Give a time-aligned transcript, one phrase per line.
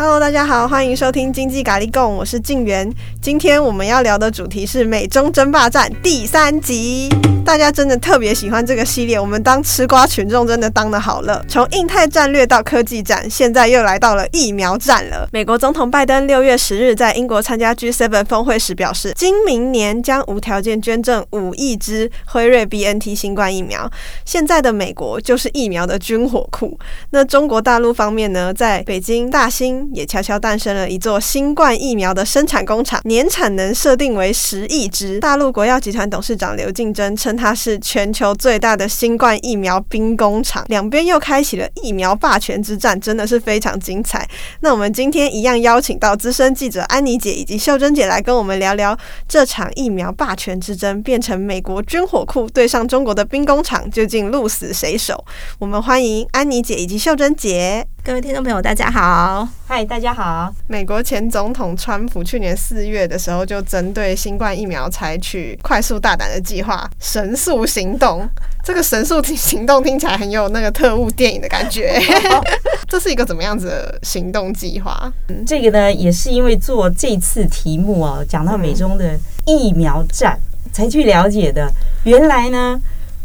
[0.00, 2.88] Hello，大家好，欢迎收听经济咖喱贡，我是静媛。
[3.20, 7.08] 今天我们要聊的主题是美中争霸战第三集。
[7.48, 11.42] 大家真的特别喜欢这个系列，我们当吃瓜群众真的当的好了。
[11.48, 15.26] 从印太战略到科技战，现在又来到了疫苗战了。
[15.32, 23.90] 美国总统拜登六月十日在英国参加 G7 峰会时表示，今明年将无条件捐赠五亿支辉瑞 BNT 新冠疫苗。
[24.26, 26.78] 现在的美国就是疫苗的军火库。
[27.12, 35.18] 那中国大陆方面呢，在北京大兴也悄悄诞生了一座新冠疫苗的生产工厂，年产能设定为十亿支。
[35.20, 37.37] 大陆国药集团董事长刘敬珍称。
[37.38, 44.28] 它是全球最大的新冠疫苗兵工厂，两边又开启了疫苗霸权之战，真的是非常精彩。
[44.60, 48.98] 那我们今天一样邀请到资深记者安妮姐以及秀珍姐来跟我们聊聊
[49.28, 55.24] 这场疫苗霸权之争，变成美国军火库对上中国的兵工厂，究竟鹿死谁手？
[55.60, 57.86] 我们欢迎安妮姐以及秀珍姐。
[58.08, 59.46] 各位听众朋友，大家好！
[59.66, 60.50] 嗨，大家好！
[60.66, 68.26] 美国前总统川普去年四月的时候，就针对新冠疫苗采取快速大胆的计划——神速行动。
[68.64, 72.00] 这个神速行动听起来很有那个特务电影的感觉。
[72.88, 75.12] 这是一个怎么样子的行动计划？
[75.28, 80.40] 嗯，这个呢，也是因为做这次题目啊，讲到美中的疫苗战，
[80.72, 81.70] 才去了解的。
[82.04, 82.80] 原来呢。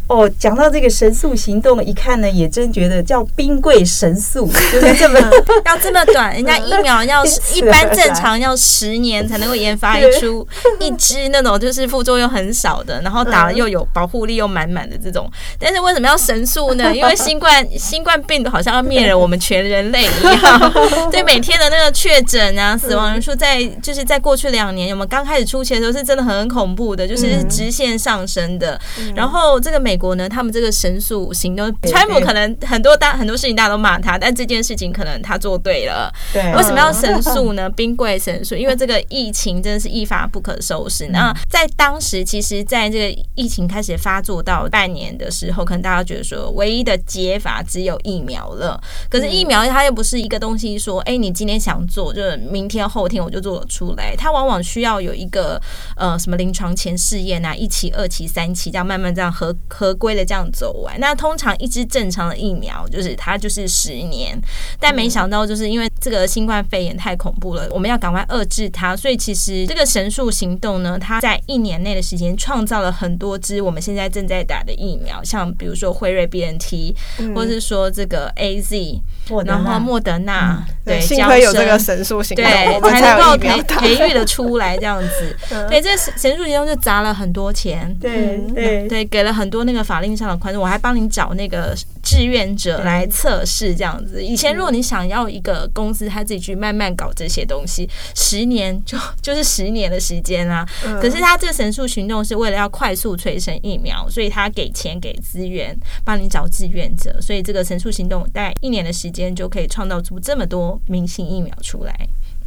[0.08, 5.18] 哦，讲到这个神速行动，一看呢，也真觉得叫兵贵神速，就是这么
[5.66, 6.34] 要这么短。
[6.34, 7.24] 人家疫苗要
[7.54, 10.46] 一般正常要十年才能够研发出
[10.80, 15.32] 一支那种就是副作用很少的，然后打了又有保护力又满满的这种。
[15.58, 16.92] 但是为什么要神速呢？
[16.96, 20.74] 因为新冠新冠病毒好像要灭了我们全人类一样。
[21.10, 28.78] 对，每天的那个确诊啊，死亡人数在就是在过去两年，我们刚开始出现的时候是真的很恐怖的，就是直线上升的。
[29.16, 29.93] 然后这个美。
[29.94, 36.12] 美国呢，他们这个神速行动，川普可能很多大很多事情大家都骂他，但这件事情可能他做对了。
[36.34, 37.70] 对，为什么要神速呢？
[37.70, 41.10] 兵贵神速，因为这个疫情真的是一发不可收拾。
[41.10, 48.82] 那在当时，其实在这个疫情开始发作到半年的时候，可能大家觉得说，唯一的解法只有疫苗了。
[49.12, 54.16] 可是疫苗它又不是一个东西，说，哎，你今天想做，就是明天后天我就做得出来。
[54.18, 55.62] 它往往需要有一个
[55.98, 59.83] 呃什么临床前试验啊，一期、二期、三期，这样慢慢这样合合。
[59.84, 64.40] 合规的这样走完，那通常一支正常的疫苗就是它就是十年，
[64.80, 76.96] 但没想到就是因为这个新冠肺炎太恐怖了，我们要赶快遏制它，所以其实这个神速行动呢，它在一年内的时间创造了很多支我们现在正在打的疫苗，像比如说辉瑞 BNT，
[77.36, 79.02] 或者是说这个 AZ，
[79.46, 85.38] 然后莫德纳，对，幸亏有这个神速行动，对，才能够培培育的出来这样子，
[85.70, 88.88] 对，这个神速行动就砸了很多钱，对对。
[88.88, 89.84] 对，给了很多那个。
[89.84, 94.24] 法令上的宽松，我还帮你找那个志愿者来测试，这样子。
[94.24, 100.66] 以前如果你想要一个公司，他自己去慢慢搞这些东西，十年 就就是十年的时间啊。
[101.02, 111.96] 可是他这个神速行动是为了要快速催生疫苗，所以他给钱给资源，帮你找志愿者，所以这个神速行动大概一年的时间就可以创造出这么多明星疫苗出来。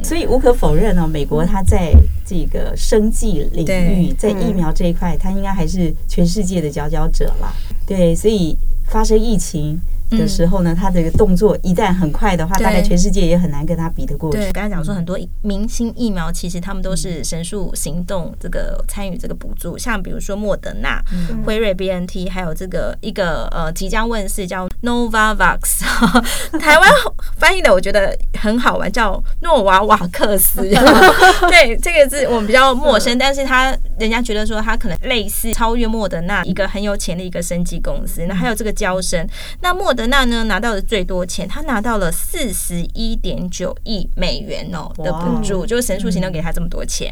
[0.03, 1.91] 所以无可否认呢，美国它在
[2.23, 7.51] 这个生计领域，在疫苗这一块，它应该还是全世界的佼佼者了。
[7.87, 9.79] 对，所以发生疫情。
[10.11, 14.37] 的时候呢，他这个动作一旦很快的话，大概全世界也很难跟他比得过去。
[14.37, 21.03] 对，刚才讲说很多明星疫苗，其实他们都是神速行动这个参与这个补助，像比如说莫德纳、
[21.43, 25.81] 辉瑞 BNT，还有这个一个呃即将问世叫 Novavax，
[26.57, 26.89] 台湾
[27.37, 30.61] 翻译的我觉得很好玩，叫诺瓦瓦克斯。
[31.49, 38.25] 对，这个字我们比较陌生，但是他人家觉得说他可能类似超越莫德纳一个很有钱的一个生技公司。
[38.27, 39.27] 那还有这个娇生，
[39.59, 39.96] 那莫。
[39.97, 47.11] 德纳呢拿到的最多钱，他拿到了四十一点九亿美元哦的补助，就是神速行动给他这么多钱。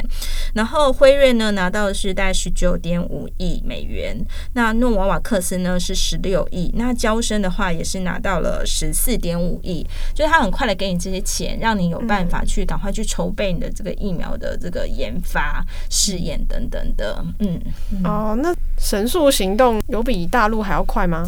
[0.53, 4.15] 然后辉瑞呢拿到的是大概十九点五亿美元，
[4.54, 9.83] 那诺瓦瓦克斯呢是十六亿，那交生的话也是拿到了十四点五亿，
[10.13, 17.25] 就是他很快的给你这些钱，让你有办法去赶快去筹备你的这个疫苗的这个研发试验等等的。
[17.39, 17.59] 嗯，
[18.04, 21.25] 哦，那神速行动有比大陆还要快吗？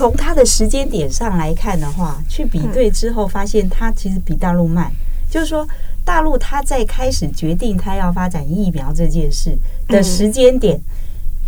[0.00, 4.90] 从它的时间点上来看的话，去比对之后发现它其实比大陆慢。
[5.28, 5.68] 就是说，
[6.06, 9.54] 大陆它在开始决定它要发展疫苗这件事
[9.88, 10.80] 的时间点，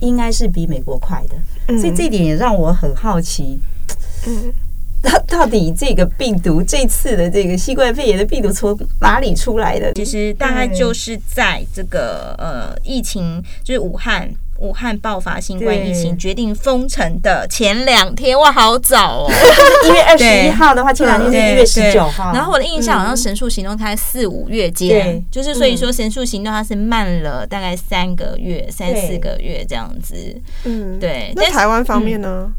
[0.01, 1.79] 应该是比美国快的。
[1.79, 3.59] 所以这点也让我很好奇。
[4.27, 4.53] 嗯，
[5.01, 9.95] 到 到底这个病毒这次的这个新冠肺炎的病毒从哪里出来的？
[9.95, 14.31] 其实大概就是在这个呃疫情，就是武汉。
[14.63, 19.31] 武汉爆发新冠疫情，决定封城的前两天，哇，好早哦！
[19.85, 22.33] 一月二十一号的话，前两天是一月十九号。
[22.33, 30.15] 然后我的印象好像神速行动它在四五月间，就是所以说神速行动它是慢了大概三个月、三四个月这样子。
[30.65, 31.33] 嗯，对。
[31.35, 32.53] 那台湾方面呢？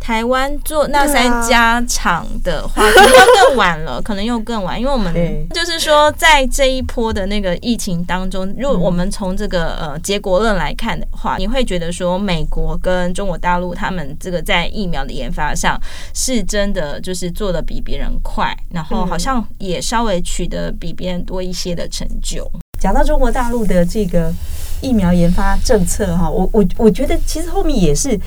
[0.00, 5.14] 台湾做那三家厂的话，可能要更晚了，可能又更晚，因为我们
[5.54, 15.78] 就是说，在这一波的那个疫情当中，如果我们从这个呃结果论来看的话，你会觉得说，美国跟中国大陆他们这个在疫苗的研发上
[16.14, 22.50] 是真的就是做的比别人快，然后好像也稍微取得比别人多一些的成就。
[22.80, 24.32] 讲到中国大陆的这个
[24.80, 28.18] 疫苗研发政策哈，我我我觉得其实后面也是。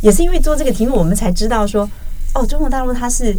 [0.00, 1.88] 也是因为做这个题目，我们才知道说，
[2.34, 3.36] 哦，中国大陆它是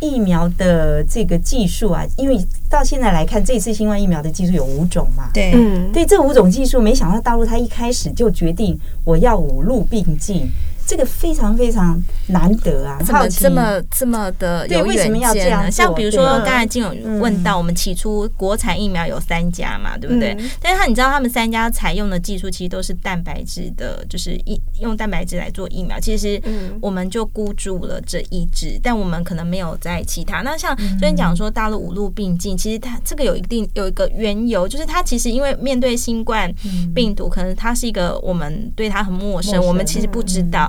[0.00, 2.38] 疫苗的这个技术啊，因为
[2.68, 10.50] 到现在来看，这次新冠疫苗的技术有五种嘛，对，嗯，对，这五种技术，没想到大陆它一开始就决定我要五路并进。
[10.90, 12.98] 这个非常非常难得啊！
[13.06, 15.70] 这么这么这么的有远见呢？
[15.70, 20.36] 像比如说刚才静有问到，我们起初国产疫苗有三家嘛，对不对？
[20.60, 26.00] 但是他你知道他们三家采用的技术其实都是蛋白质的，就是一用蛋白质来做疫苗。
[26.00, 26.42] 其实
[26.80, 30.42] 我们就孤注了这一支，但我们可能没有在其他。
[30.42, 36.52] 那像昨天讲说大陆五路并进，其实它这个有一定有一个缘由，就是它其实因为面对新冠
[36.92, 40.68] 病毒，可能它是一个我们对它很陌生，我们其实不知道。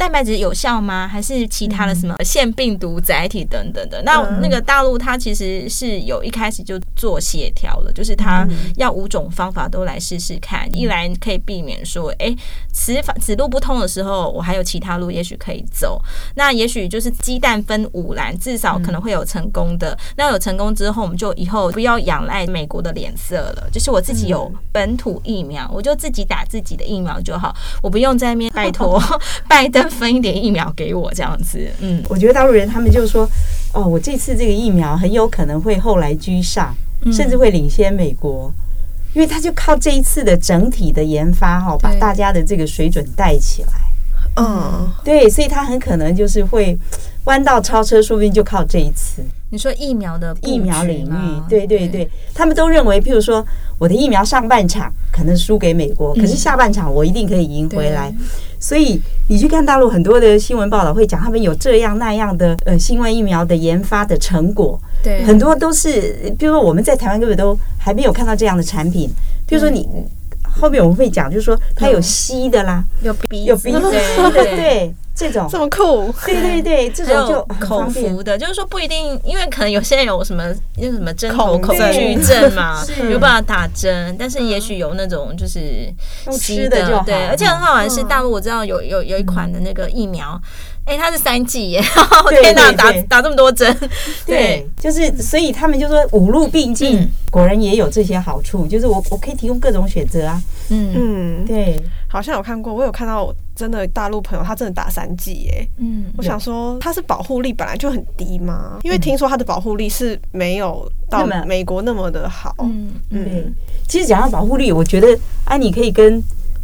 [0.00, 1.06] 蛋白质有效吗？
[1.06, 4.00] 还是其他的什么腺病毒载体等等的？
[4.00, 12.34] 那那个大陆它其实是有一开始就做协调了，就是它要五种方法都来试试看，一来可以避免说，哎，
[12.72, 16.02] 此法此路不通的时候，我还有其他路也许可以走。
[16.34, 19.94] 那也许就是鸡蛋分五篮，至少可能会有成功的。
[20.16, 28.98] 那有成功之后，我们就以后不要仰赖美国的脸色了，就是我自己有本土疫苗，我就自己打自己的疫苗就好，我不用在那边拜托
[29.46, 29.89] 拜登。
[29.90, 33.28] 分一点疫苗给我这样子，嗯，我觉得大陆人他们就说，
[33.74, 36.74] 哦，我这次这个疫苗很有可能会后来居上，
[37.12, 38.50] 甚至会领先美国，
[39.12, 43.72] 因为他就靠这一次的整体的研发哈，把大家的这个水准带起来。
[44.36, 46.78] 嗯，对，所以他很可能就是会
[47.24, 49.22] 弯道超车，说不定就靠这一次。
[49.52, 53.44] 你说疫苗的疫苗领域，对对对，他们都认为，譬如说
[53.78, 58.14] 我的疫苗上半场可能输给美国，可是下半场我一定可以赢回来。
[58.60, 69.10] 所以你去看大陆很多的新闻报道，会讲他们有这样那样的呃新冠疫苗的研发的成果，对，很多都是，比如说我们在台湾根本都还没有看到这样的产品。
[69.48, 69.88] 比如说你
[70.42, 73.90] 后面我们会讲，就是说它有吸的啦，有鼻有鼻子的，
[74.32, 74.94] 对。
[75.20, 80.44] 这种这么酷，对对对， 这种就口服的，就是说不一定，因为可能有些人有什么
[80.78, 85.92] 有什么针头恐惧症嘛， 没有办法打针，但是也许有那种就是
[86.32, 90.40] 吸的，对，而且很好玩是大陆，我知道有有有一款的那个疫苗，
[90.86, 91.82] 哎，它是三剂耶，
[92.42, 93.76] 天哪，打打这么多针，
[94.24, 100.92] 对，就是所以他们就说五路并进，果然也有这些好处，就是我我可以提供各种选择啊，嗯。
[100.94, 101.78] 嗯，对。
[102.10, 105.68] 好像有看过，我有看到真的大陆朋友，他真的打三剂耶。
[105.78, 108.80] 嗯，我想说，他是保护力本来就很低吗？
[108.82, 112.54] 因为听说他的保护力是没有到美国那么的好。
[112.58, 113.54] 嗯嗯，
[113.88, 116.20] 其实讲到保护力，我觉得安妮可以跟。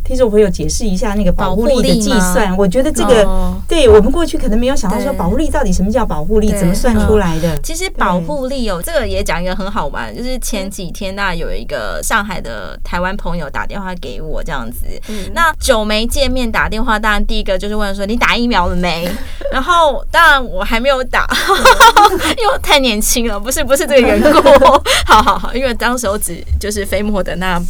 [0.07, 2.57] 听众朋友，解释一下那个保护力的计算。
[2.57, 3.29] 我觉得这个
[3.67, 7.59] 对我们过去可能没有想到说保护力到底什么叫保护力，怎么算出来的？
[7.61, 14.87] 其实保护力哦，这个也讲一个很好玩，就是前几天那有一个上海的台湾朋友打电话给我这样子，
[15.35, 19.11] 那久没见面打电话，当然第一个就是问说你打疫苗了没？
[19.51, 21.27] 然后当然我还没有打，
[22.39, 24.41] 因为我太年轻了，不是不是这个缘故。
[25.05, 27.61] 好好好，因为当时我只就是飞沫的那。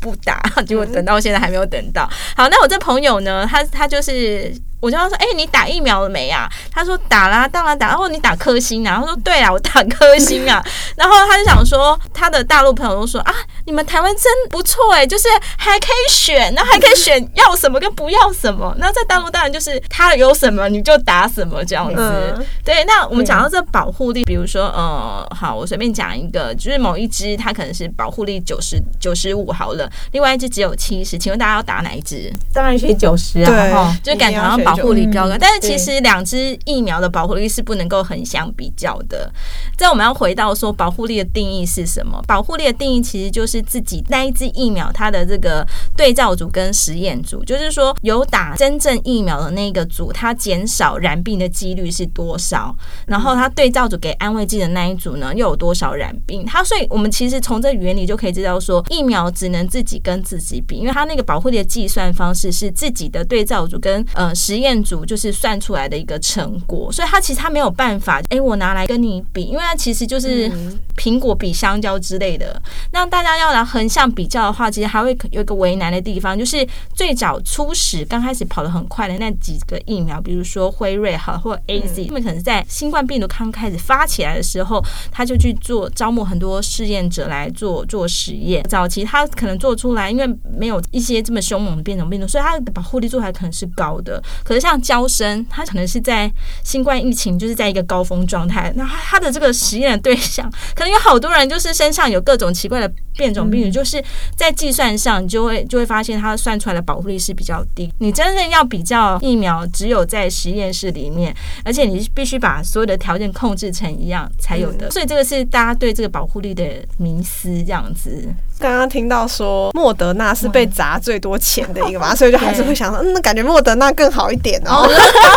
[0.00, 2.08] 不打， 结果等到现在还没有等到。
[2.36, 3.46] 好，那我这朋友呢？
[3.50, 4.54] 他他就是。
[4.80, 6.48] 我就要说，哎、欸，你打疫苗了没啊？
[6.72, 7.88] 他说打啦，当然打。
[7.88, 8.96] 然后你打科兴啊？
[8.98, 10.64] 他说对啊，我打科兴啊。
[10.96, 13.34] 然后他就想说，他的大陆朋友都说啊，
[13.70, 18.74] 你们台湾真不错哎，就是还可以选，那还可以选要什么跟不要什么。
[18.78, 21.94] 那在大陆当然就是他有什么你就打什么这样子。
[21.96, 32.28] 嗯、对，那我们讲到这保护力，比如说呃，好，我随便讲一个，就是某一只它可能是保护力九十九十五好了，另外一只只有七十，请问大家要打哪一只？
[32.52, 34.60] 当然选九十啊，对，哦、就感觉好像。
[34.64, 35.36] 保护力比较高。
[35.38, 39.30] 但是其实两只疫苗的保护力是不能够横向比较的。
[39.76, 42.20] 这我们要回到说保护力的定义是什么？
[42.26, 52.74] 保护力的定义其实就是自己那一支疫苗它的这个对照组跟实验组，就是说有打真正疫苗的那个组，它减少染病的几率是多少？
[53.06, 56.44] 然后它对照组给安慰剂的那一组呢，又有多少染病？
[56.44, 70.50] 它所以我们其实从这原理就可以知道说，疫苗只能自己跟自己比，因为它那个保护的计算方式是自己的对照组跟呃实验组就是算出来的一个成果，所以它其实它没有办法，哎，我拿来跟你比，因为它其实就是
[70.96, 72.60] 苹果比香蕉之类的。
[72.92, 88.62] 那大家要来横向比较的话，其实还会有一个为难的地方，就是最早初始刚开始跑得很快的那几个疫苗，比如说辉瑞哈或 AZ，他们可能在新冠病毒刚开始发起来的时候，他就去做招募很多试验者来做做实验。
[88.64, 90.26] 早期他可能做出来，因为
[90.56, 94.22] 没有一些这么凶猛的变种病毒，所以他的保护力做还可能是高的。
[94.44, 96.30] 可是像娇生，他可能是在
[96.64, 104.02] 新冠疫情就是在一个高峰状态，那他的这个实验的对象可能有好多人，就是身上有各种奇怪的变种病毒，就是
[104.36, 107.92] 在计算上就会就会发现它算出来的保护力是比较低。
[107.98, 111.34] 你真正要比较疫苗，只有在实验室里面，
[111.64, 114.90] 而且你必须把所有的条件控制成一样才有的。
[114.90, 116.64] 所以这个是大家对这个保护力的
[116.98, 118.28] 迷思，这样子。
[118.58, 124.86] 刚刚听到说莫德纳是被砸最多钱的一个嘛， 所以就还是会想说，嗯，那感觉莫德纳更好一点哦。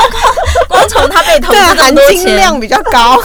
[0.68, 3.18] 光从它被投资 含金量比较高。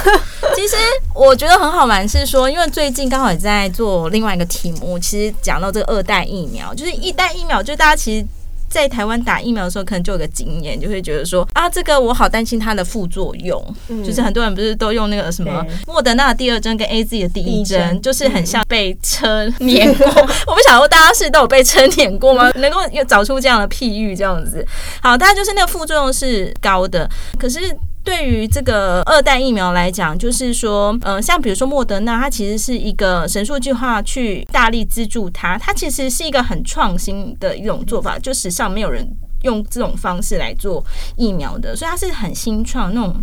[0.58, 0.76] 其实
[1.14, 8.26] 我觉得很好玩，是说，因为最近刚好也在做另外一个题目，其实讲到这个二代疫苗，就是一代疫苗，就是大家其实。
[8.70, 13.74] 在台湾打疫苗的时候，可能就有个经验，就会觉得说啊，这个我好担心它的副作用。
[13.88, 20.06] 嗯、就是很多人不是都用那个什么莫德纳的第二针跟 AZ 的第一针，就是很像被车碾过。
[20.06, 22.50] 嗯、 我不晓得大家是都有被车碾过吗？
[22.56, 24.62] 能够又找出这样的譬喻，这样子。
[25.00, 27.74] 好，大家就是那个副作用是高的，可是。
[28.08, 39.06] 对于这个二代疫苗来讲，就是说，呃，像比如说莫德纳，它其实是一个神速计划去大力资助它，它其实是一个很创新的一种做法，就史上没有人
[39.42, 40.82] 用这种方式来做
[41.16, 43.14] 疫苗的，所以它是很新创那种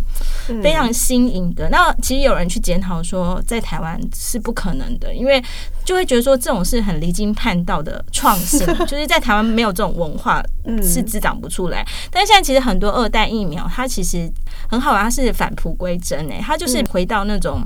[0.62, 1.68] 非常新颖的。
[1.68, 5.42] 那其实有人去检讨说，在台湾是不可能的，因为
[5.86, 10.42] 就会觉得说这种是很离经叛道的创新， 就是在台湾没有这种文化
[10.82, 11.82] 是滋长不出来。
[12.10, 14.30] 但是现在其实很多二代疫苗，它其实。
[14.68, 17.60] 很好玩，它是返璞归真诶，它就是回到那种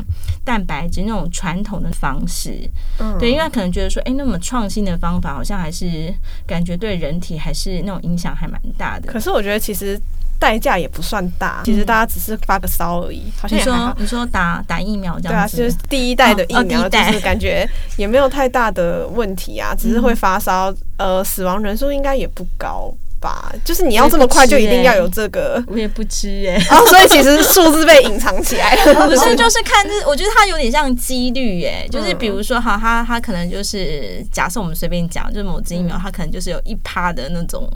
[0.45, 6.13] 蛋白质那种传统的方式，嗯，对，因为他可能觉得说，哎，那么创新的方法好像还是
[6.47, 9.11] 感觉对人体还是那种影响还蛮大的。
[9.11, 9.99] 可是我觉得其实
[10.41, 13.31] 代价也不算大，其实大家只是发个烧而已。
[13.41, 22.93] 好像你说你说打打疫苗这样子，对啊，就是第一代的疫苗，就是感觉也没有太大的问题啊，只是会发烧，呃，死亡人数应该也不高。
[23.21, 37.71] 吧，就是你要这么快就一定要有这个，我也不知哎、欸， 哦，所以其实数字被隐藏起来了，不是，就是看这， 我觉得它有点像几率哎，就是比如说哈，它它可能就是假设我们随便讲，就是某支疫苗它可能就是有一趴的那种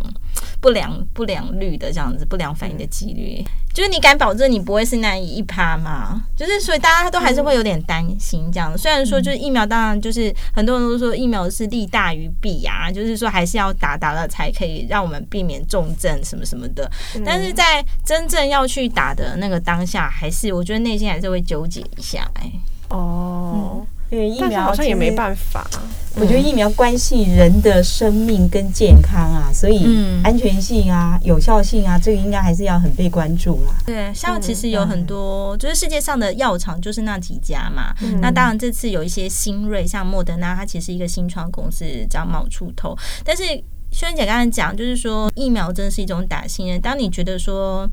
[0.64, 3.44] 不良不良率的这样子不良反应的几率，
[3.74, 6.24] 就是你敢保证你不会是那一趴吗？
[6.34, 15.22] 就是所以大家都还是会有点担心这样，虽然说就是疫苗当然就是很多人都说疫苗是利大于弊啊，就是说还是要打打了才可以让我们。
[15.34, 16.88] 避免重症什么什么的，
[17.24, 22.30] 但是在真正要去打的那个当下，还是我觉得内心还是会纠结一下。
[22.34, 22.52] 哎，
[22.90, 25.68] 哦，因为疫苗好像也没办法。
[26.16, 29.84] 我觉得疫苗关系人的生命跟健康啊，所以
[30.22, 33.74] 安全性啊、有效性啊，这个应该还是要很被关注啦。
[33.84, 37.92] 对，像其实有很多，就是世界上的药厂就是那几家嘛。
[38.20, 43.42] 那当然这次有一些新锐，像莫德纳，它其实一个新创公司这样冒出头，但是。
[43.90, 46.80] 轩姐刚才讲，就是说疫苗真的是一种打信任。
[46.80, 47.88] 当你觉得说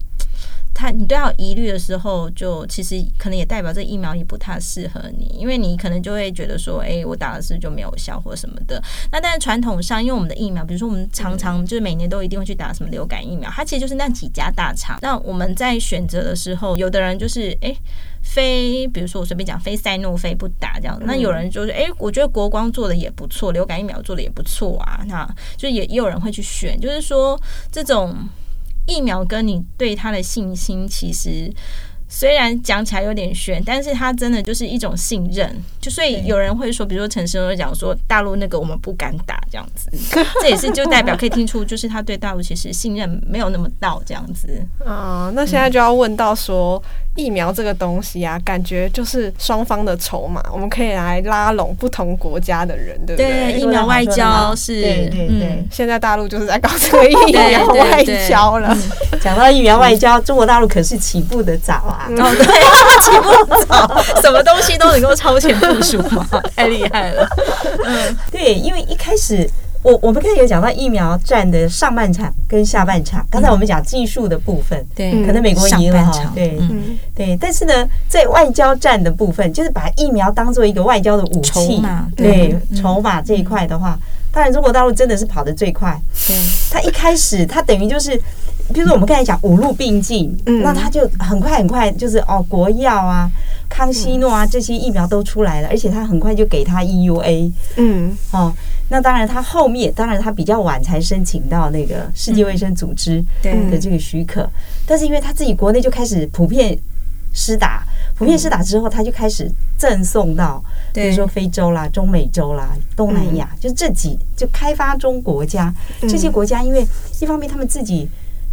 [0.73, 8.81] 他你对他有疑虑的时候，就其实可能也代表这疫苗也不太适合你，因为你可能就会觉得说，哎，我打了是就没有效或什么的。
[9.11, 14.97] 那但是传统上，因为我们的疫苗，比如说我们常常就是每年都一定会去打什么流感疫苗，它其实就是那几家大厂。
[15.01, 17.75] 那我们在选择的时候，有的人就是哎。
[18.23, 27.35] 非，比如说我随便讲，非赛诺菲不打这样，那有人就是，哎，我觉得国光做的也不错，流感疫苗做的也不错啊，那就也也有人会去选，就是说
[27.71, 28.15] 这种
[28.87, 31.51] 疫苗跟你对它的信心其实
[32.13, 35.49] 虽然讲起来有点玄，但是它真的就是一种信任。
[35.79, 39.89] 就所以有人会说，比如说陈时中会讲说，大陆那个我们不敢打这样子，
[40.41, 44.61] 这也是就代表可以听出，就是他对大陆其实信任没有那么到这样子。
[44.85, 46.83] 啊，那现在就要问到说，
[47.15, 53.53] 疫苗这个东西啊，感觉就是双方的筹码，我们可以来拉拢不同国家的人，对不对？
[53.53, 55.63] 对，疫苗外交是，对对对。
[55.71, 58.77] 现在大陆就是在搞这个疫苗外交了。
[59.19, 62.00] 讲到疫苗外交，中国大陆可是起步的早啊。
[62.09, 62.45] 哦，对，
[63.01, 67.27] 起步早，什么东西都能够超前部署嘛， 太厉害了。
[67.83, 69.49] 嗯，对，因为一开始
[69.83, 76.59] 我我们刚才有讲到疫苗战的上半场跟下半场，刚才我们讲技术的部分，对，可能美国赢了哈，对，
[77.15, 81.81] 对，但是呢，在外交战的部分，就是把疫苗当做一个外交的武器，
[82.15, 83.97] 对，筹码这一块的话，
[84.31, 86.35] 当然中国大陆真的是跑得最快，对，
[86.69, 88.21] 他一开始他等于就是。
[88.71, 93.29] 比如说我们刚才讲五路并进，嗯，那他就很快很快，就是哦，国药啊、
[93.69, 98.53] 康希诺啊这些疫苗都出来了，而且他很快就给他 EUA，嗯，哦，
[98.89, 104.49] 那当然他后面当然他比较晚才申请到那个世界卫生组织的这个许可，
[104.85, 106.77] 但是因为他自己国内就开始普遍
[107.33, 107.83] 施打，
[108.15, 110.63] 普遍施打之后，他就开始赠送到，
[110.93, 115.73] 比如说非洲啦、中美洲啦、东南亚，就这几就开发中国家。
[116.01, 116.85] 这些国家，因为
[117.21, 118.09] 一方面他们自己。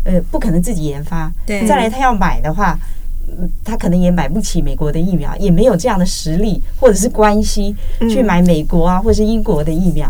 [0.09, 1.31] 呃，不可能自己研发。
[1.45, 2.79] 对，再来他要买的话，
[3.63, 7.77] 他可能也买不起美国的疫苗，也没有这样的实力或者是关系
[8.09, 10.09] 去买美国啊，或者是英国的疫苗。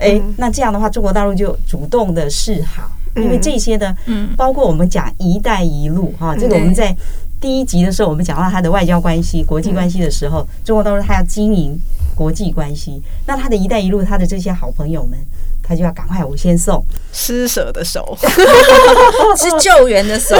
[0.00, 3.94] 哎，那这样的话，中国大陆就主动的示好，因为这些呢，
[4.36, 6.96] 包括我们讲“一带一路”哈，这个我们在
[7.40, 11.78] 第一集的时候，我们讲到他的外交关系、国际关系的时候，中国大陆他要经营
[12.16, 15.18] 国际关系，那他的一带一路，他的这些好朋友们。
[15.66, 18.16] 他就要赶快，我先送施舍的手，
[19.36, 20.36] 是救援的手。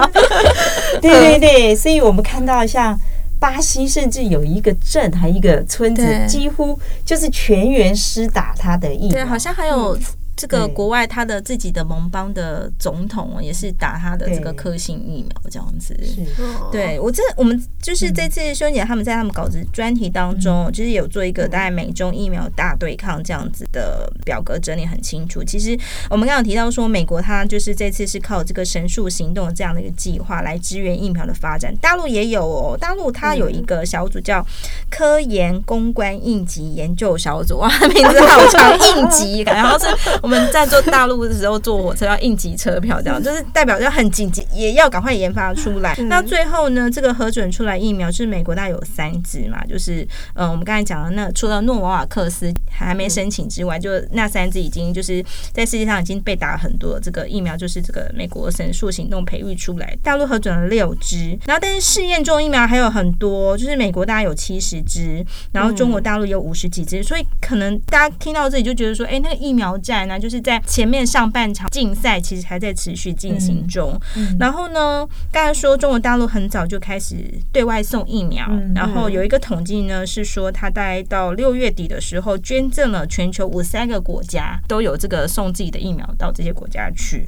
[1.00, 2.98] 对对对，所以我们看到像
[3.40, 9.10] 巴西，甚至有一个镇还一个村子，几乎就是全员施打他的疫苗。
[9.10, 9.98] 对，好像还有。
[10.38, 15.98] 这个国外他的自己的盟邦的总统也是打他的这个科兴疫苗这样子，
[16.70, 25.42] 对我这我们就是这次修姐他们在他们稿子专题当中，就是有做一个大概美中疫苗大对抗这样子的表格整理很清楚。
[25.42, 25.76] 其实
[26.08, 34.46] 我们刚刚提到说，美国它就是这次是靠这个神速行动这样的一个计划来支援疫苗的发展，大陆也有哦，大陆它有一个小组叫
[34.88, 39.86] 科研公关应急研究小组，哇， 名字好长，应急，然后是。
[40.28, 45.96] 我们在坐大陆的时候坐火车要应急车票，这样就是代表要很紧急，也要赶快研发出来。
[46.00, 70.20] 那最后呢，这个核准出来疫苗是美国大概有三支嘛，就是嗯，我们刚才讲的那除了诺瓦瓦克斯还没申请之外，就那三支已经就是在世界上已经被打了很多这个疫苗，就是这个美国神树行动培育出来，大陆核准了六支，然后但是试验中疫苗还有很多，就是美国大概有七十支，然后中国大陆有五十几支，所以可能大家听到这里就觉得说，哎，那个疫苗战呢？
[70.20, 73.98] 就是在前面上半场竞赛，其实还在持续进行中。
[74.38, 77.16] 然后呢，刚才说中国大陆很早就开始
[77.52, 87.26] 对外送疫苗，然后有一个统计呢，是说他大概到六月底的时候捐赠了全球五十三个国家，都有这个送自己的疫苗到这些国家去。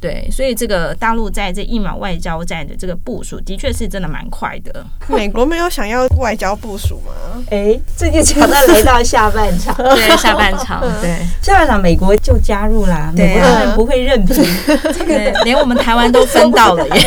[0.00, 4.84] 对，所以这个大陆在这疫苗外交战的这个部署，的确是真的蛮快的。
[5.06, 7.42] 美国没有想要外交部署吗？
[7.50, 12.31] 哎，这就讲到来到下半场， 对，下半场，对，下半场美国就。
[12.32, 14.36] 就加入啦，美国当然不会任凭，
[14.96, 17.06] 这个连我们台湾都分到了耶。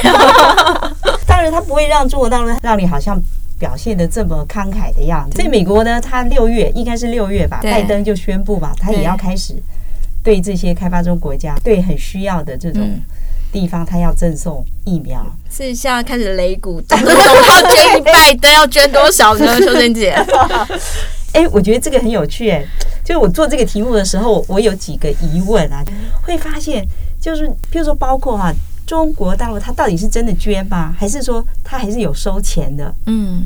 [1.25, 3.19] 当然，他不会让中国大陆让你好像
[3.57, 5.37] 表现的这么慷慨的样子。
[5.37, 9.55] 所以美国呢，他六月应该是六月吧，拜登就宣布吧，他也要开始
[10.23, 12.81] 对这些开发中国家，对很需要的这种
[13.51, 15.25] 地方，他要赠送疫苗。
[15.49, 19.59] 是现在开始擂鼓，动不动要捐一 拜登要捐多少呢？
[19.59, 20.15] 秋生姐。
[21.33, 22.63] 哎，我觉得这个很有趣哎，
[23.05, 25.83] 就是我做这个题目的时候，我有几个疑问啊，
[26.23, 26.83] 会发现
[27.21, 28.53] 就是，譬如说，包括哈、啊，
[28.87, 30.95] 中国大陆它到底是真的捐吗？
[30.97, 32.91] 还是说它还是有收钱的？
[33.05, 33.45] 嗯，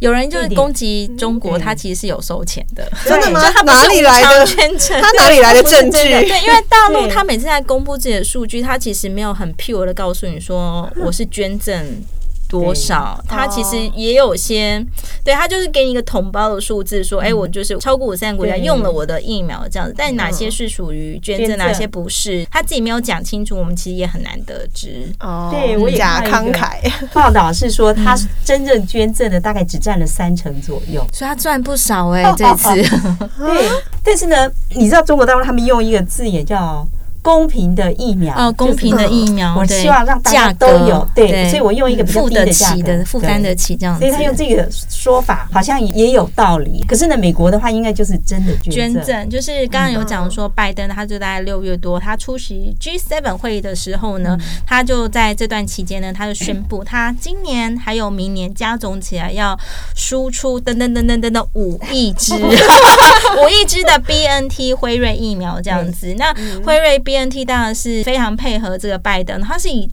[0.00, 3.40] 有人就是攻击中国，它其实是有收钱的，真的吗？
[3.52, 4.98] 他哪里来的捐赠？
[5.02, 5.98] 他哪里来的 证据？
[5.98, 12.02] 对，因为大陆他每次在公布自己的数据，他其实没有很 pure 的告诉你说我是捐赠。
[12.48, 13.22] 多少？
[13.28, 14.84] 他其实也有些，
[15.22, 25.06] 对，他就是给你一个同胞的数字，说，哎，我就是超过五十三个国家用了我的疫苗这样子，但哪些是属于捐赠，哪些不是，他自己没有讲清楚，我们其实也很难得知。
[25.20, 26.78] 哦，对，我也假慷慨。
[27.12, 32.68] 报道是说，他真正捐赠的大概只占了三成左右，所以他赚不少哎，这次。
[33.38, 33.68] 对，
[34.02, 36.86] 但是呢，你知道中国大陆他们用一个字眼叫
[37.22, 44.00] 公平的疫苗哦，公平的疫苗，我希望让大家都有对，所以我用一个比较低的价格，负担得起这样子。
[44.00, 46.84] 所以他用这个说法好像也有道理。
[46.88, 59.58] 可是呢，美国的话应该就是真的捐赠，就是刚刚有讲说拜登他就在六月多他出席 G7 会议的时候呢，他就在这段期间呢，他就宣布他今年还有明年加总起来要
[59.94, 66.14] 输出等等等等等等五亿支 五亿支的 BNT 辉瑞疫苗这样子。
[66.18, 66.32] 那
[66.64, 69.88] 辉瑞 B N T 当然是非常配合这个拜登，它是以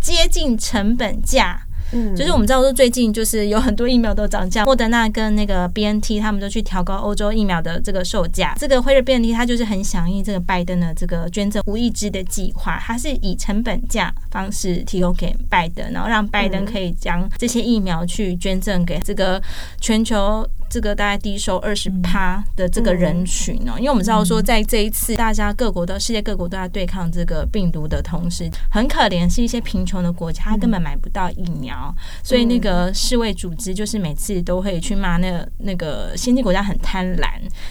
[0.00, 1.60] 接近成本价。
[1.92, 8.54] 嗯，就是我们知道说最近就是有很多疫苗都涨价，莫德纳跟那个 B N T 他们都去调高欧洲疫苗的这个售价。
[8.56, 19.42] 这个辉瑞 B N T 它就是很响应这个拜登的这个捐赠五亿支的计划，它是以成本价方式提供给拜登，然后让拜登可以将这些疫苗去捐赠给这个
[19.80, 20.48] 全球。
[20.70, 37.26] 这个大概低收二十趴的这个人群哦，因为我们知道说，在这一次大家各国的世界各国都在对抗这个病毒的同时，很可怜是一些贫穷的国家，他根本买不到疫苗，所以那个世卫组织就是每次都会去骂那个那个先进国家很贪婪，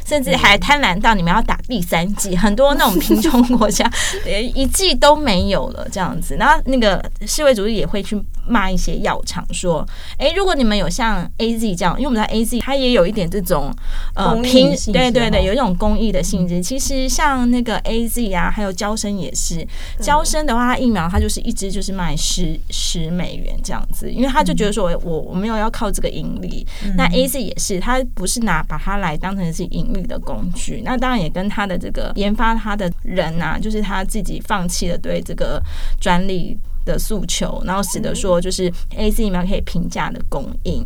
[0.05, 3.89] 甚至还贪婪到你们要打第三剂，很多那种贫穷国家
[4.25, 12.89] 连一剂都没有了这样子，然后那个世卫组织也会去骂一些药厂说，诶，如果你们有像 AZ 这样，因为我们在 AZ 它也。
[12.89, 13.71] 有一点这种
[14.15, 16.59] 呃平对对对，有一种公益的性质。
[16.59, 19.63] 其实像那个 A Z 啊，还有交生也是。
[20.01, 26.65] 交生的话，它疫苗它就是一支就是卖十十美元这样子，因为他就觉得说我我我没有要靠这个盈利。
[26.97, 30.81] 那 A Z 也是，他不是拿把它来当成是盈利的工具。
[30.83, 35.61] 那当然也跟他的这个研发他的人啊，就是他自己放弃了对这个
[36.01, 36.57] 专利。
[36.89, 40.85] 的诉求，然后使得说就是 AZ 疫苗可以平价的供应，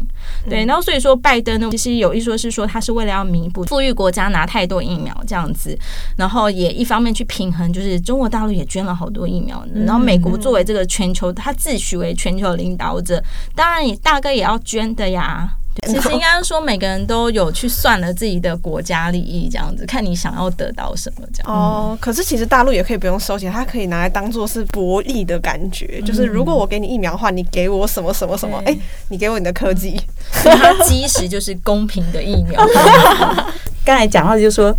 [0.50, 5.78] 对，然后所以说拜登呢，其实有一说是说他是为了要弥补富裕国家拿太多疫苗这样子，
[6.18, 13.24] 然后也一方面去平衡，就是中国大陆也捐了好多疫苗，然后美国作为这个全球，他自诩为全球领导者，
[13.56, 15.56] 当然也大概也要捐的呀。
[15.86, 21.52] 其实应该说，每个人都有去算了自己的国家利益，这样子看你想要得到什么这样。
[21.52, 26.02] 哦，可是其实大陆也可以不用收钱，它可以拿来当做是博弈的感觉。
[26.02, 28.62] 就是如果我给你疫苗的话，你给我什么什么什么？
[28.65, 28.78] 哎，
[29.10, 30.00] 你给我你的科技，
[30.32, 32.63] 它基石就是公平的疫苗。
[33.86, 34.76] 刚才讲到就是说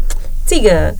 [0.46, 0.94] 这个。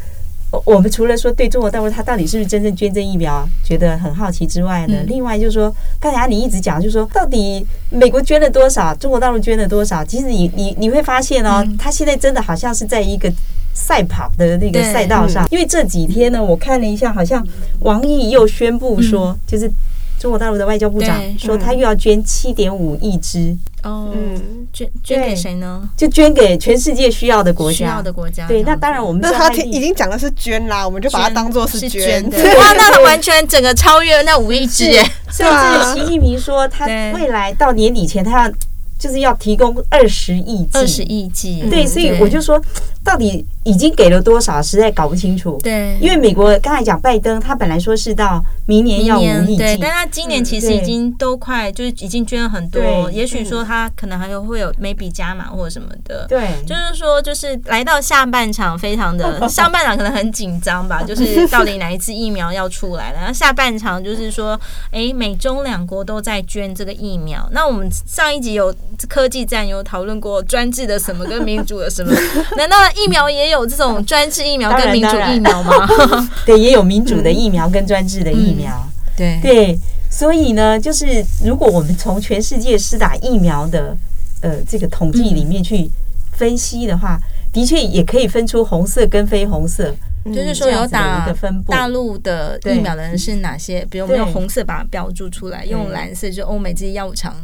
[0.65, 10.05] 我们除了说对中国大陆他到底是不是真正捐赠疫苗觉得很好奇之外呢，另外就是说，刚才你一直讲，就是说到底美国捐了多少，中国大陆捐了多少？
[10.05, 13.33] 其实你你你会发现哦，他现在真的好像是在一个
[13.73, 17.45] 赛跑的那个赛道上，因为这几天呢，我看了一下，好像
[17.81, 19.71] 王毅又宣布说，就是
[20.19, 23.57] 中国大陆的外交部长说他又要捐七点五亿支。
[23.83, 25.87] 哦，嗯，捐捐给谁呢？
[25.95, 28.47] 就捐给全世界需要的国家，需要的国家。
[28.49, 32.23] 对，那当然我们那他已经讲的是捐啦，我们就把它当做是捐。
[32.25, 35.05] 哇，那他完全整个超越那五亿支耶！
[35.31, 38.55] 甚至习近平说，他未来到年底前，他要
[38.99, 41.63] 就是要提供二十亿剂，二十亿剂。
[41.69, 42.59] 对，所以我就说，
[43.05, 43.45] 到底。
[43.65, 44.63] 已经给了多少？
[44.63, 45.59] 实在搞不清楚。
[45.63, 53.11] 对，因为美国刚才讲拜登，他本来说是到明年要五亿剂，对，但他今年其实已经都快，就是已经捐了很多。
[53.11, 56.27] 也许说他可能还有会有 maybe 加码或者什么的。
[56.29, 63.19] 对，就是说，就是来到下半场，非常的 上半场可能很紧张吧，就是到底哪一支疫苗要出来了。
[63.19, 67.49] 然后下半场就是说，哎，美中两国都在捐这个疫苗。
[67.53, 68.75] 那我们上一集有
[69.09, 72.15] 科技战有讨论过专制的什么跟民主的什么？
[72.59, 73.54] 难道疫苗也有？
[73.55, 75.89] 有这种专制疫苗跟民主疫苗吗？
[76.45, 78.73] 对，也有民主的疫苗跟专制的疫苗。
[78.77, 79.79] 嗯、对对，
[80.11, 83.97] 所以呢，就是如果我们从全世界施打疫苗的
[84.43, 85.89] 呃这个统计里面去
[86.33, 89.95] 分析的话，嗯、的确也可以分出红色跟非红色。
[90.27, 91.31] 就是说有打
[91.69, 93.87] 大陆的疫苗的人是哪些？
[93.91, 97.37] 比如我们用红色把它标注出来，用蓝色就欧美这些药厂。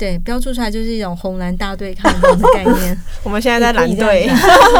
[0.00, 2.98] 对，标注出来就是一种红蓝大对抗的概念。
[3.22, 4.26] 我们现在在蓝队，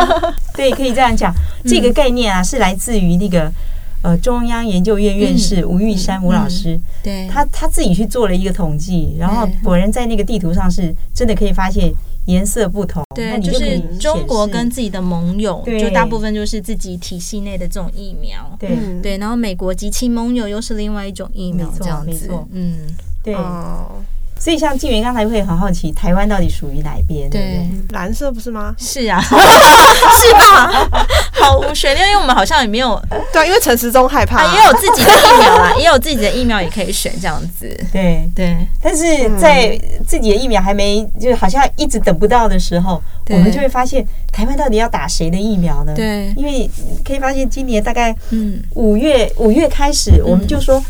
[0.57, 1.31] 对，可以这样讲。
[1.67, 3.53] 这个概念啊，是来自于那个
[4.01, 6.81] 呃中央研究院院士吴玉山吴老师。
[7.03, 11.93] 对，他他自己去做了一个统计，然后果然在那个地图上是真的可以发现
[12.25, 13.05] 颜色不同。
[13.15, 18.57] 对，就是中国跟自己的盟友，就大部分就是自己体系内的这种疫苗。
[18.59, 18.71] 对
[19.03, 22.31] 对，然后美国及其盟友又是另外一种疫苗，这样子。
[22.53, 22.79] 嗯，
[23.23, 23.37] 对。
[24.41, 27.29] 所以像静媛刚才会很好奇，台湾到底属于哪边？
[27.29, 28.75] 对，蓝色不是吗？
[28.81, 30.89] 是啊，是吧？
[31.33, 33.01] 好无悬念，因为我们好像也没有
[33.33, 37.69] 对，因为陈时中害怕、啊，也有自己的疫苗啦， 也有自己的疫苗也可以选这样子。
[37.93, 39.05] 对对，但是
[39.39, 45.93] 在自己的疫苗还没，就好像一直等不到的时候，我们就会发现台湾到底要打谁的疫苗呢？
[45.95, 46.71] 对，因为
[47.05, 50.83] 可以发现今年大概嗯五月五月开始，我们就说。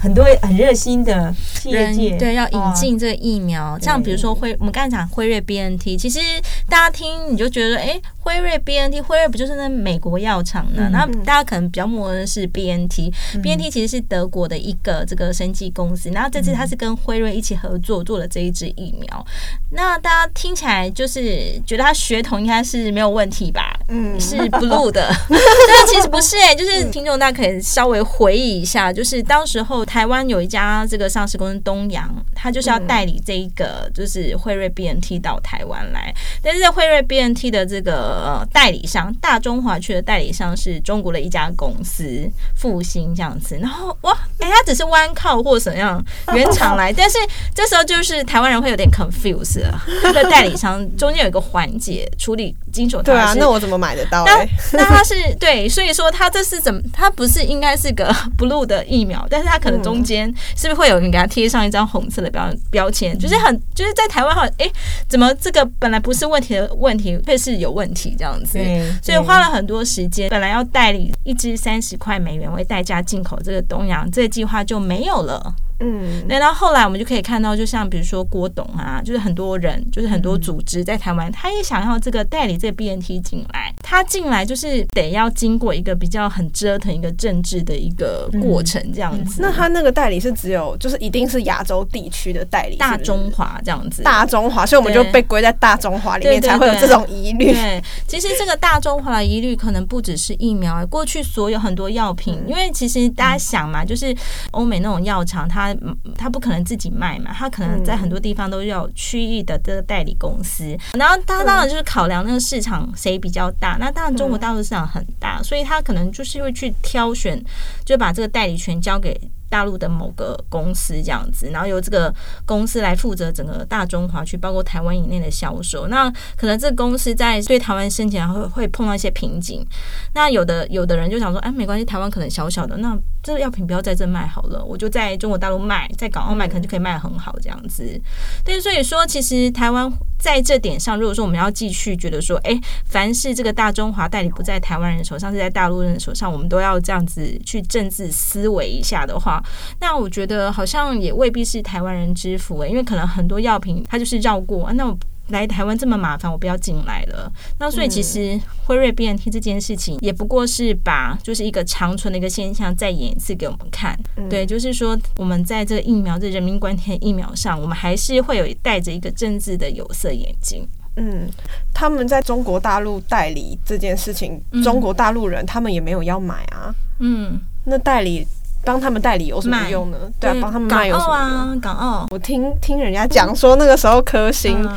[0.00, 6.20] 很多很热心的企业界，对，要引进这个疫苗，哦、像比如说辉，我们刚才讲辉瑞 BNT，其实
[6.68, 10.88] 大家听你就觉得，哎、欸，辉瑞 BNT，辉瑞不就是那美国药厂呢？
[10.92, 19.26] 那、嗯、大家可能比较陌生的是 BNT，BNT、嗯、BNT 其实是德国的一个这个生技公司，然后这次它是跟辉瑞一起合作做了这一支疫苗。
[19.72, 23.76] 那大家听起来就是觉得它血统应该是没有问题吧？
[23.88, 29.87] 嗯，是 blue 的， 但其实不是哎、欸，就是听众大家可以稍微回忆一下，就是当时候。
[29.88, 37.94] 台湾有一家这个上市公司东阳，他就是要代理这一个就是辉瑞 BNT 到台湾来，但是在辉瑞 BNT 的这个
[38.26, 47.16] 呃代理商大中华区的代理商是中国的一家公司复兴这样子，然后哇，哎、欸，他只是弯靠或怎样原厂来， 但是
[47.54, 54.26] 这时候就是台湾人会有点 confuse 了，这个代理商中间有一个环节处理金属，对啊，那我怎么买得到？
[54.26, 56.78] 那那他是对，所以说他这是怎么？
[56.92, 59.77] 他不是应该是个 blue 的疫苗，但是他可能。
[59.82, 63.16] 中间是不是会有人给他贴上一张红色的标标签？
[63.18, 64.70] 就是很就是在台湾好像哎，
[65.08, 68.58] 怎么这个本来不是问题的问题，却是有问题这样子？
[69.02, 75.54] 所以花了很多时间，本来要代理一支三十块美元为代价进口这个东洋，这个计划就没有了。
[75.80, 89.40] 嗯，那到后来我们就可以看到，就像比如说郭董啊，就是很多人，就是很多组织在台湾，他也想要这个代理这个 BNT 进来，他进来就是得要经过一个比较很折腾一个政治的一个过程这样子。
[89.40, 97.52] 那他那个代理是只有就是一定是亚洲地区的代理，大中华这样子，大中华，所以我们就被归在大中华里面，才会有这种疑虑。
[97.52, 104.14] 对，其实这个大中华的疑虑可能不只是疫苗，过去所有很多药品，因为其实大家想嘛，就是
[104.50, 105.67] 欧美那种药厂，它
[106.16, 117.42] 他不可能自己卖嘛，他可能在很多地方都要区域的这个代理公司，然后他当然就是考量那个市场谁比较大，那当然中国大陆市场很大，所以他可能就是会去挑选，
[117.84, 119.18] 就把这个代理权交给。
[119.48, 125.88] 大陆的某个公司这样子，然后由这个公司来负责整个大中华区，包括台湾以内的销售。
[125.88, 129.66] 那可能这公司在对台湾申请会会碰到一些瓶颈。
[130.14, 138.00] 那有的有的人就想说，哎，没关系，台湾可能小小的，那这个药品不要在这卖好了，我就在中国大陆卖，在港澳卖，可能就可以卖得很好这样子。
[138.44, 149.42] 对，所以说其实台湾在这点上，如果说我们要继续觉得说，哎，凡是这个大中华代理不在台湾人手上，是在大陆人手上，我们都要这样子去政治思维一下的话。
[149.80, 154.72] 那我觉得好像也未必是台湾人之福，因为可能很多药品它就是绕过。
[154.72, 157.30] 那我来台湾这么麻烦，我不要进来了。
[157.58, 163.98] 那所以其实辉瑞 BNT 这件事情也不过是把就是一个长存的一个现象再演一次给我们看。
[164.30, 170.66] 对，就是说我们在这个疫苗这人民关天疫苗上，我们还是会有带着一个政治的有色眼镜。
[170.96, 171.28] 嗯，
[171.72, 176.74] 他们在中国大陆代理这件事情，中国大陆人他们也没有要买啊。
[177.00, 178.26] 嗯，那代理。
[178.64, 179.96] 帮他们代理有什么用呢？
[180.18, 181.28] 对啊，帮他们卖有什么用？
[181.28, 182.06] 港澳啊，港澳。
[182.10, 184.68] 我听听人家讲说，那个时候科兴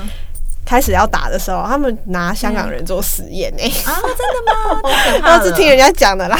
[0.72, 3.64] 开始要打的时候，他们拿香港人做实验呢。
[3.86, 5.36] 啊，真的吗？
[5.38, 6.40] 都是听人家讲的啦。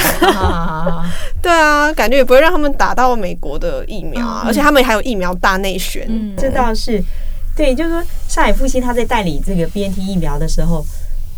[1.42, 6.06] 对啊，感觉也不会让他们打到美国的疫苗啊，而且他们还有疫苗大内宣。
[6.08, 7.04] 嗯，这倒是。
[7.54, 10.82] 对，就是说上海复星他在代理这个 BNT 疫苗的时候，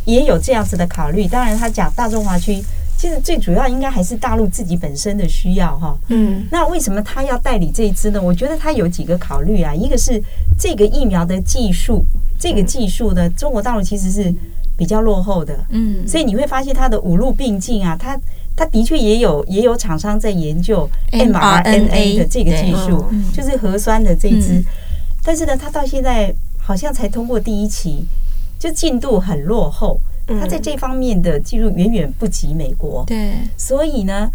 [0.05, 1.27] 也有这样子的考虑。
[1.27, 2.63] 当然，他讲大中华区。
[2.97, 5.95] 其实最主要应该还是大陆自己本身的需要哈。
[6.09, 8.23] 嗯，那为什么他要代理这一支呢？
[8.23, 9.75] 我觉得他有几个考虑啊。
[9.75, 10.23] 一个是
[10.57, 12.03] 这个疫苗的技术，
[12.45, 14.31] 这个技术呢，中国大陆其实是
[14.77, 15.59] 比较落后的。
[15.71, 18.21] 嗯，所以你会发现它的五路并进啊，它
[18.55, 23.03] 它的确也有也有厂商在研究 mRNA 的这个技术，
[23.33, 24.63] 就是核酸的这一支。
[25.25, 28.05] 但是呢，它到现在好像才通过第一期，
[28.59, 29.99] 就进度很落后。
[30.27, 34.31] 它在这方面的技术远远不及美国，对，所以呢，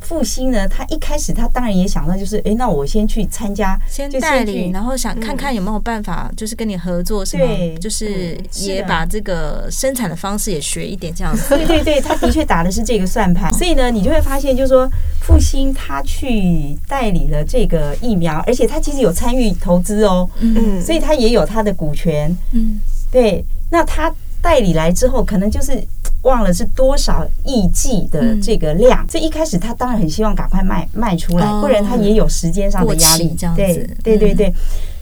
[0.00, 7.44] 复兴呢，他一开始他当然也想到就是，哎，那我先去参加，先代理，然后想看看有没有办法，就是跟你合作，是吗？
[7.80, 11.48] 就是也把这个生产的方式也学一点，这样子。
[11.56, 14.88] 对对对，他的确打的是这个算盘， 所以呢，你就会发现，就是说
[15.20, 22.80] 复兴他去代理了这个疫苗，而且他其实有参与投资哦，嗯，所以他也有他的股权，嗯，
[23.10, 24.12] 对，那他。
[24.40, 25.72] 代理来之后，可能就是
[26.22, 33.34] 忘了是多少亿剂的这个量，嗯、所以一开始他当然很希望赶快卖卖出来，不然他也有时间上的压力。
[33.38, 33.62] 这样子，
[34.02, 34.54] 对对对对。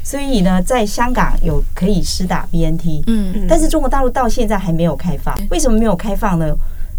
[0.03, 5.35] 所以呢，在香港有可以施打 BNT，嗯，但是中国大陆到现在还没有开放。
[5.51, 6.55] 为什么没有开放呢？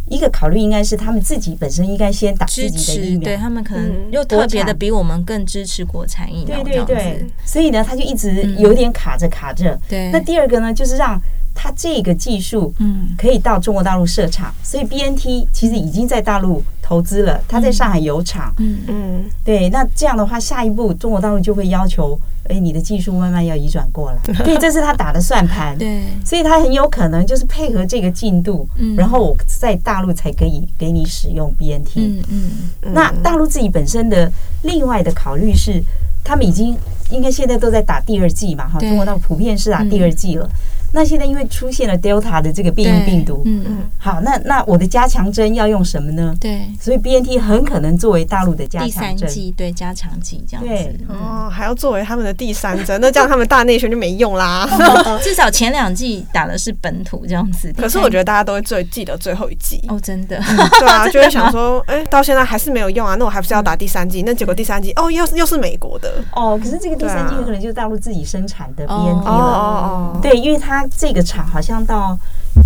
[0.09, 9.77] 一个考虑应该是他们自己本身应该先打自己的疫苗，对他们可能又特别的比我们更支持国产疫苗，对对对，所以呢，他就一直有点卡着卡着。
[9.87, 11.21] 对，那第二个呢，就是让
[11.57, 13.15] 他这个技术嗯。
[13.17, 18.79] 可以到中国大陆设厂，所以 BNT 其实已经在大陆投资了，他在上海有厂，嗯。
[18.87, 22.17] 嗯，对，那这样的话，下一步中国大陆就会要求。
[22.49, 34.31] 哎，你的技术慢慢要移转过来， 所以，这是他打的算盘，对，所以他很有可能就是配合这个进度，嗯，然后我在大陆才可以给你使用 BNT，嗯嗯，那大陆自己本身的
[34.63, 35.83] 另外的考虑是，
[36.23, 36.73] 他们已经
[37.11, 40.49] 应该现在都在打第二季嘛，哈，中国大陆普遍是打第二季了。
[40.91, 46.33] 那现在因为出现了 Delta 的这个变异病毒，嗯嗯，好，那那我的加强针要用什么呢？
[46.39, 50.69] 对，所以 BNT 很可能作为大陆的加强针，第三剂，对，加强剂这样子。
[50.69, 54.67] 对，哦，还要作为他们的第三针，那这样他们大内宣就没用啦。
[55.21, 57.73] 至少前两季打的是本土这样子。
[57.73, 60.41] 可是我觉得大家都会最记得最后一季哦，真的，
[60.79, 64.23] 对啊，就会想说，哎，到现在还是没有用啊，那我还不是要打第三剂？
[64.23, 66.23] 那结果第三剂哦，又是又是美国的。
[66.33, 71.47] 哦，可是这个第三剂可能就是大陆自己生产的 BNT 了，哦哦，对，因为它这个厂。
[71.47, 72.17] 好像到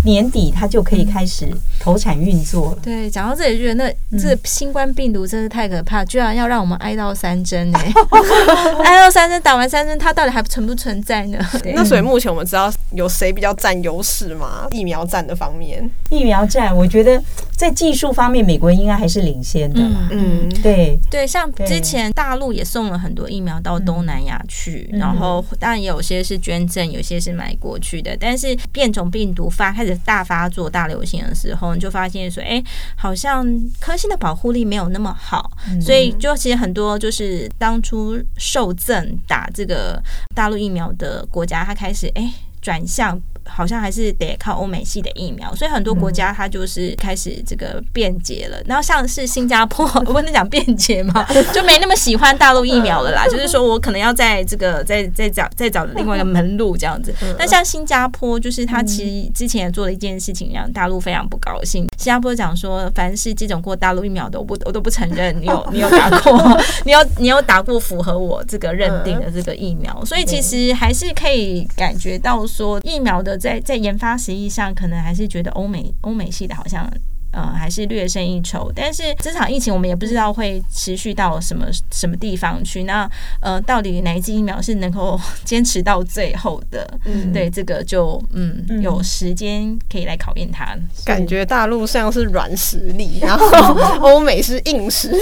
[0.04, 1.48] 年底，它就可以开始
[1.80, 2.78] 投产运作了。
[2.82, 7.78] 对，讲到这里就觉得，那这新冠病毒真是太可怕，居然要让我们挨到三针呢！
[8.84, 11.38] 挨到三针，打完三针，它到底还存不存在呢？
[11.74, 14.66] 那所以目前我们知道有谁比较占优势吗？
[14.72, 17.22] 疫苗战的方面，疫苗战，我觉得
[17.62, 19.80] 在技术方面，美国应该还是领先的。
[20.10, 28.58] 嗯，对对，像之前大陆也送了很多疫苗到东南亚去，然后当然有些是捐赠，有些是买过去的，但是。
[28.72, 32.64] 变种病毒发开始大发作、大流行的时候，你就发现说，哎、欸，
[32.96, 33.46] 好像
[33.78, 40.02] 科兴的保护力没有那么好，所以就其实很多就是当初受赠打这个
[40.34, 43.20] 大陆疫苗的国家，它开始哎转向。
[43.44, 48.60] 好像还是得靠欧美系的疫苗，所以很多国家它就是开始这个便捷了。
[48.66, 53.26] 然后像是新加坡， 我跟你讲便捷嘛， 就没那么喜欢大陆疫苗了啦。
[53.30, 57.12] 就是说我可能要在这个再再找再找另外一个门路这样子。
[57.38, 61.86] 那像新加坡，就是它其实之前也做了一件事情，让大陆非常不高兴。
[61.96, 70.04] 新加坡讲说，凡是接种过大陆疫苗的，我不我都不承认你有你有打过，你有你有打过符合我这个认定的这个疫苗。
[70.04, 73.31] 所以其实还是可以感觉到说疫苗的。
[73.36, 76.88] 在在研发实际上，可能还是觉得欧美欧美系的好像，
[77.32, 78.70] 呃，还是略胜一筹。
[78.74, 82.84] 但是这场疫情，我们也不知道会持续到什么什么地方去。
[82.84, 83.08] 那
[83.40, 86.86] 呃，到底哪一剂疫苗是能够 坚持到最后的？
[87.06, 90.76] 嗯，对，这个就嗯，有时间可以来考验它。
[91.04, 93.46] 感觉大陆像是软实力，然后
[94.06, 95.18] 欧美是硬实力，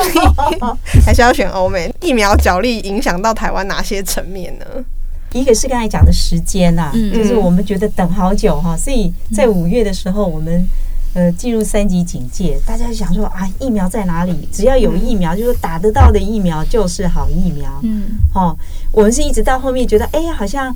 [1.07, 1.93] 还是要选欧美？
[2.01, 4.67] 疫苗角力影响到台湾哪些层面呢？
[5.33, 10.69] 一个是刚才讲的时间呐、啊，就是我们觉得等好久哈，所以在五月的时候，我们
[11.15, 14.49] 呃进入三级警戒，大家就想说啊，疫苗在哪里？
[14.51, 17.71] 只要有疫苗，就是打得到的疫苗就是好疫苗。
[17.83, 18.59] 嗯，好，
[18.91, 20.75] 我们是一直到后面觉得，哎，好像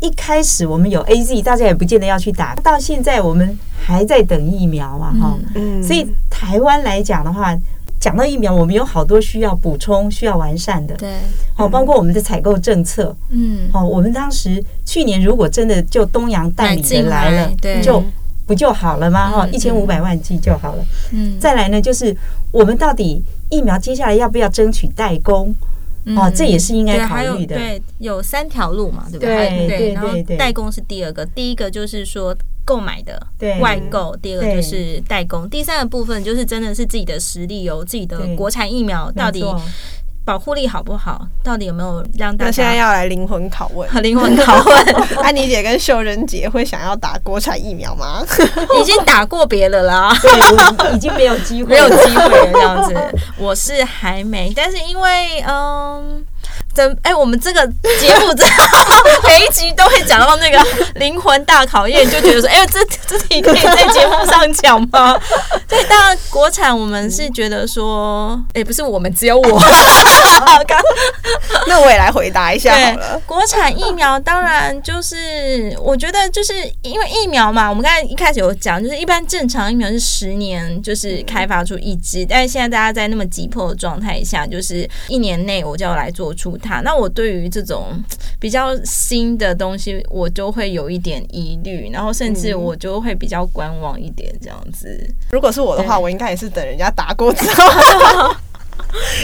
[0.00, 7.56] 一开始我们有 AZ，大家也不见得要去打，到现在我们还在等疫苗啊，哈，嗯，所以台湾来讲的话。
[7.98, 10.94] 讲到疫苗，我们有好多需要补充、需要完善的。
[10.96, 11.14] 对，
[11.54, 13.14] 好，包括我们的采购政策。
[13.30, 18.02] 嗯，好，我们当时去年如果真的就东洋代理的来了，对，就
[18.46, 19.30] 不就好了吗？
[19.30, 20.84] 哈，一千五百万剂就好了。
[21.12, 22.14] 嗯，再来呢，就是
[22.52, 25.54] 我们到底疫苗接下来要不要争取代工？
[26.16, 27.56] 哦，这也是应该考虑的。
[27.56, 29.66] 对，有三条路嘛，对不对？
[29.66, 29.92] 对对对。
[29.94, 32.36] 然后代工是第二个，第一个就是说。
[32.66, 33.18] 购买的
[33.60, 39.42] 外购，第二个就是代工，第三个部分就是真的是自己的实力，有自己的国产疫苗到底
[40.24, 41.24] 保护力好不好？
[41.44, 42.46] 到底有没有让大家？
[42.46, 44.84] 那现在要来灵魂拷问， 灵魂拷问，
[45.22, 48.26] 安妮姐跟秀仁姐会想要打国产疫苗吗？
[48.82, 50.12] 已经打过别了啦，
[50.92, 52.94] 已经没有机会，没有机会了这样子。
[53.38, 56.26] 我是还没，但是因为嗯。
[57.02, 57.66] 哎、欸，我们这个
[57.98, 58.44] 节目，这
[59.26, 60.58] 每一集都会讲到那个
[60.96, 65.18] 灵魂大考验，就觉得说，哎、欸，这这题可以在节目上讲吗？
[65.68, 69.62] 对，当然国产我们是觉得说，哎、欸，不是我们，只有我。
[71.68, 73.20] 那我也来回答一下好了。
[73.26, 86.56] 国产疫苗当然就是，我觉得就是因为疫苗嘛，我们刚才一开始有讲，就是一般正常疫苗是十年就是开发出一支，但是现在大家在那么急迫的状态下，就是一年内我就要来做出。
[86.82, 87.92] 那我对于这种
[88.38, 95.08] 比较新的东西，我就会有一点疑虑，然后甚至我就会比较观望一点这样子。
[95.30, 97.64] 如果是我的话，我应该也是等人家打过之后，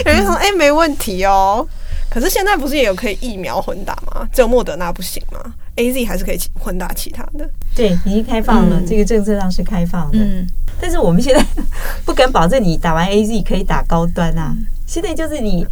[0.05, 1.67] 有人说：“哎，没问题哦。”
[2.09, 4.27] 可是现在不是也有可以疫苗混打吗？
[4.31, 5.39] 只有莫德纳不行吗
[5.75, 7.49] ？AZ 还是可以混打其他的。
[7.75, 10.19] 对，已经开放了，嗯、这个政策上是开放的。
[10.19, 10.47] 嗯，
[10.79, 11.43] 但是我们现在
[12.05, 14.53] 不敢保证你打完 AZ 可以打高端啊。
[14.55, 15.65] 嗯现在就是你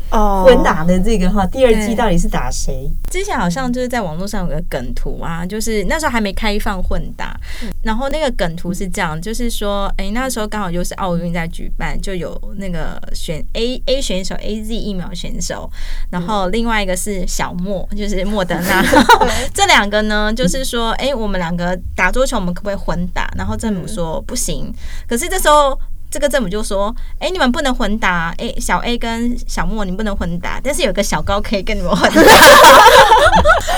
[0.44, 2.90] 混打的这个哈，第二季到底是打谁？
[3.12, 7.40] 之前好像就是在网络上有个梗图啊，就是那时候还没开放混打，
[7.84, 15.70] 然后那个梗图是这样，就是说，哎，那时候刚好就是奥运在举办，就有那个选 A A 选手 A Z 疫苗选手，
[16.10, 18.84] 然后另外一个是小莫，就是莫德纳，
[19.54, 23.32] 这两个呢，就是说，哎，我们两个打桌球，我们可不可以混打？
[23.38, 24.74] 然后政府说不行，
[25.08, 25.80] 可是这时候。
[26.12, 32.22] 这个政府就说：“哎，你们不能混打，A 小 A 跟小莫，你不能混打，但是有个小高可以跟你们混打。”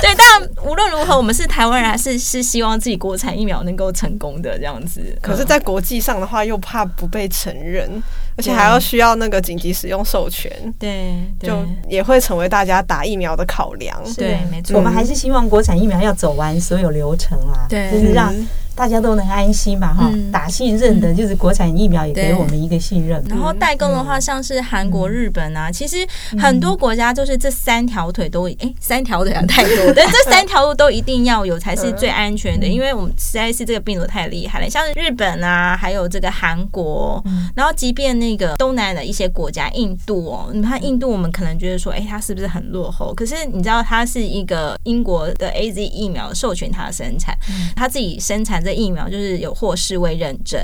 [0.01, 5.15] 对，但无论如何，我们是台湾人，还是是希望自己国产疫苗能够成功的这样子。
[5.21, 7.87] 可是，在国际上的话，又怕不被承认，
[8.35, 10.51] 而且还要需要那个紧急使用授权。
[10.79, 11.55] 对，就
[11.87, 13.95] 也会成为大家打疫苗的考量。
[14.17, 14.75] 对，没错。
[14.75, 18.33] 我们还是希望国产疫苗要走完所有流程啦，对，就是让。
[18.75, 23.23] 大家都能安心嘛哈，打信任的就是国产疫苗，也给我们一个信任。
[23.29, 25.97] 然后代工的话，像是韩国、日本啊，其实
[26.39, 34.67] 很多国家就是这三条腿都哎，三条腿啊太多， 但这三条路都一定要有才是最安全的，因为我们实在是这个病毒太厉害了。
[34.67, 37.23] 像是日本啊，还有这个韩国，
[37.55, 43.13] 然后即便那个东南亚的一些国家，印度哦，你看印度，我们可能觉得说，哎，它是不是很落后？
[43.13, 47.37] 可是你知道，它是一个英国的 AZ 疫苗授权它的生产，
[47.75, 48.62] 它自己生产。
[48.63, 50.59] 这疫苗就是有获世卫认证，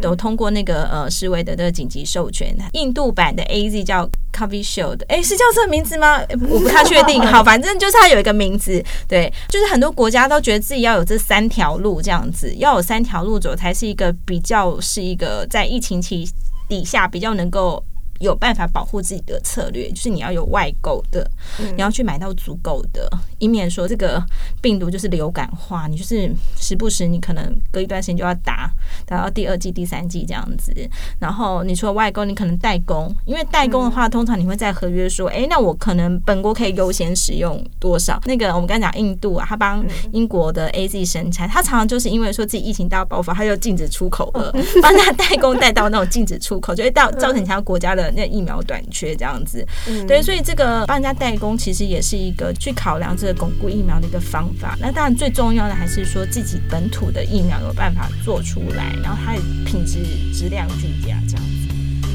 [0.00, 2.54] 都通过那个呃世卫的那个紧急授权。
[2.74, 6.20] 印度版的 AZ 叫 Covishield，哎，是叫这个名字吗？
[6.48, 7.20] 我不太确定。
[7.26, 8.84] 好，反正就是它有一个名字。
[9.08, 16.28] 对，就是很多国家都觉得自己要有这三条路这样子，要有三条路走才是一个比较是一个在疫情期
[16.68, 17.82] 底下比较能够。
[18.20, 23.08] 有办法保护自己的策略，就是你要有外购的，你要去买到足够的，
[23.38, 24.22] 以免说这个
[24.60, 28.70] 病毒就是流感化，你就是时不时你可能隔一段时间就要打，
[29.06, 30.72] 打到第二季、第三季这样子。
[31.18, 38.20] 然后你除了外购，你可能代工，因为代工的话，通常你会在合约说，哎，那我可能本国可以优先使用多少？
[38.26, 44.52] 那个我们刚才讲印度啊，他帮英国的 AZ 生产，他常常就是因为说自己疫情大爆发，他就禁止出口了，
[44.82, 48.07] 帮他代工带到那种禁止出口，就会到造成其他国家的。
[48.12, 49.66] 那疫苗短缺这样子，
[50.06, 54.76] 对，所以这个帮人家代工其实也是一个去考量这个巩固疫苗的一个方法。
[54.80, 59.98] 那当然最重要的还是说自己本土的疫苗有办法做出来，然后它的品质
[60.32, 61.68] 质量俱佳这样子。
[62.04, 62.08] 嗯，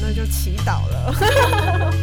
[0.00, 1.94] 那就祈祷了。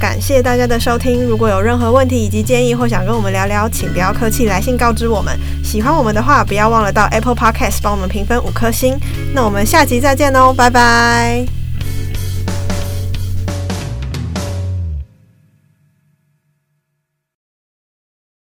[0.00, 5.38] 感谢大家的收听，如果有任何问题以及建议或想跟我们聊聊，请不要客气，来信告知我们。
[5.62, 8.98] 喜欢我们的话，不要忘了到 Apple Podcast 帮我们评分五颗星。
[9.32, 11.61] 那我们下集再见喽，拜拜。